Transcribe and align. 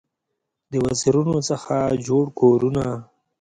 د 0.71 0.73
وزرونو 0.85 1.35
څخه 1.49 1.75
جوړ 2.07 2.25
کورونه 2.39 2.85